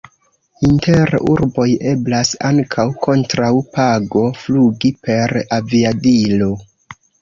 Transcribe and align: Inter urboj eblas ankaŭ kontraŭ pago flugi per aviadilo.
Inter 0.69 1.11
urboj 1.33 1.67
eblas 1.91 2.33
ankaŭ 2.51 2.87
kontraŭ 3.05 3.53
pago 3.79 4.27
flugi 4.43 4.95
per 5.09 5.41
aviadilo. 5.63 6.55